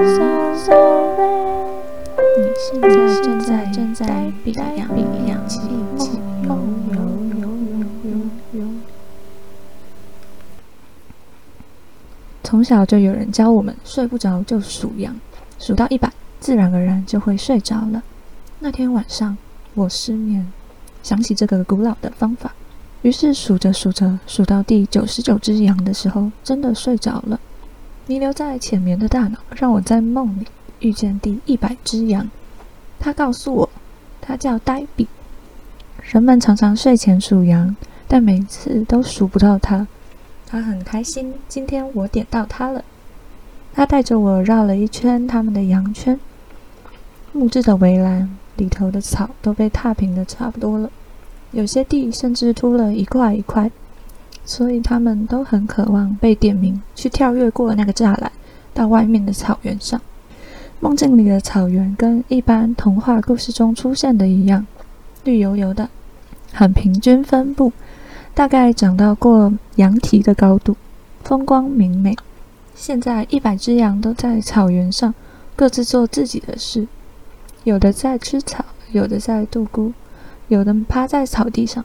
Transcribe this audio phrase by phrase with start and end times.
[0.00, 0.04] 你
[2.56, 2.88] 现在
[3.20, 5.58] 正在正在比羊比羊气。
[12.44, 15.16] 从小就有人教我们，睡不着就数羊，
[15.58, 18.04] 数到一百，自然而然就会睡着了。
[18.60, 19.36] 那天晚上
[19.74, 20.52] 我失眠，
[21.02, 22.54] 想起这个古老的方法，
[23.02, 27.40] 于是数着数着，数到第九十九只羊的时候，真的睡着了。
[28.08, 30.46] 弥留在浅眠的大脑，让我在梦里
[30.80, 32.30] 遇见第一百只羊。
[32.98, 33.70] 他告诉我，
[34.18, 35.06] 他叫呆比。
[36.00, 37.76] 人们常常睡前数羊，
[38.08, 39.86] 但每次都数不到他。
[40.46, 42.82] 他很开心，今天我点到他了。
[43.74, 46.18] 他带着我绕了一圈他们的羊圈，
[47.32, 50.90] 木质的围栏里头的草都被踏平的差不多了，
[51.50, 53.70] 有些地甚至秃了一块一块。
[54.48, 58.32] 所以他们都很渴望被点名，去跳跃过那个栅栏，
[58.72, 60.00] 到外面的草原上。
[60.80, 64.66] 梦境里的草原跟一般童话故事中出现的一样，
[65.24, 65.90] 绿油油的，
[66.54, 67.74] 很平均分布，
[68.32, 70.78] 大概长到过羊蹄的高度，
[71.22, 72.16] 风光明媚。
[72.74, 75.14] 现在一百只羊都在草原上，
[75.54, 76.88] 各自做自己的事，
[77.64, 79.92] 有的在吃草，有的在渡孤，
[80.46, 81.84] 有的趴在草地上，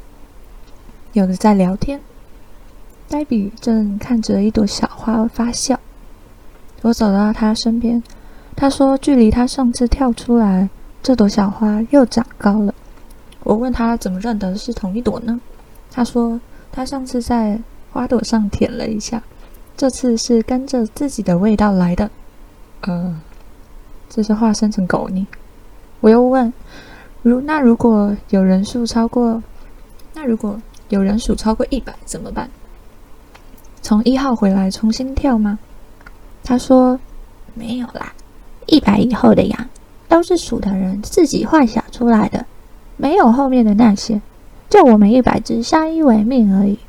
[1.12, 2.00] 有的在聊天。
[3.14, 5.80] 黛比正看着一朵小花发笑，
[6.82, 8.02] 我走到他身边，
[8.56, 10.68] 他说：“距离他上次跳出来，
[11.04, 12.74] 这朵小花又长高了。”
[13.46, 15.40] 我问他怎么认得是同一朵呢？
[15.92, 16.42] 他说
[16.74, 17.60] ：“他上次在
[17.92, 19.22] 花朵上舔了一下，
[19.78, 22.10] 这次是跟着自己的味道来的。”
[22.82, 23.22] 呃，
[24.10, 25.28] 这是化身成狗呢。
[26.00, 26.52] 我又问
[27.22, 29.44] ：“如那如果有人数超过，
[30.16, 32.50] 那如果有人数超过一百怎么办？”
[33.84, 35.60] 从一号回来重新跳吗？
[36.42, 36.98] 他说
[37.54, 38.14] 没有啦，
[38.66, 39.70] 一百以后的羊
[40.08, 42.46] 都是数的人自己幻想出来的，
[42.96, 44.22] 没有后面的那些，
[44.70, 46.80] 就我们一百只相依为命而已。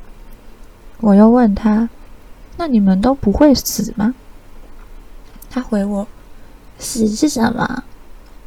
[1.01, 1.89] 我又问他，
[2.55, 4.15] 那你们都不会死吗？
[5.49, 6.07] 他回我，
[6.79, 7.83] 死是什么？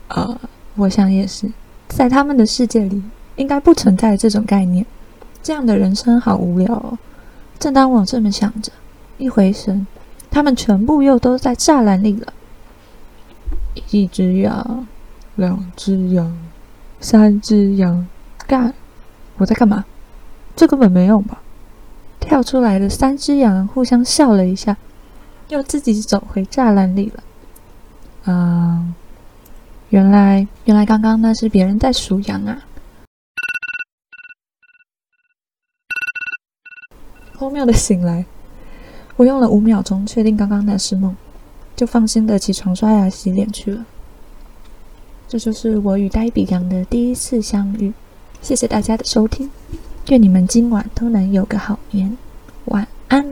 [0.09, 0.41] 呃，
[0.75, 1.53] 我想也是，
[1.89, 3.03] 在他们的世界里
[3.37, 4.87] 应该不存在这种概念，
[5.43, 6.99] 这样的人生好无聊哦。
[7.59, 8.71] 正当我这么想着，
[9.19, 9.87] 一回神，
[10.31, 12.33] 他们全部又都在栅栏里了。
[13.91, 14.87] 一只羊，
[15.37, 16.37] 两只羊，
[17.01, 18.07] 三只羊，
[18.47, 18.75] 干！
[19.37, 19.85] 我在干嘛？
[20.57, 21.41] 这根本没用吧？
[22.21, 24.77] 跳出来的三只羊互相笑了一下，
[25.49, 28.33] 又自己走回栅栏里了。
[28.33, 28.85] 啊，
[29.91, 32.59] 原来，原来刚刚那是别人在数羊啊！
[37.39, 38.25] 荒谬的醒来，
[39.15, 41.15] 我用了五秒钟确定刚刚那是梦，
[41.77, 43.87] 就放心的起床刷牙洗脸去了。
[45.29, 47.93] 这就是我与呆比羊的第一次相遇。
[48.43, 49.49] 谢谢大家的收听，
[50.09, 52.19] 愿你们今晚都能有个好眠，
[52.65, 53.25] 晚安。